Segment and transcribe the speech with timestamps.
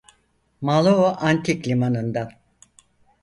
[0.61, 2.29] Malao antik limanından.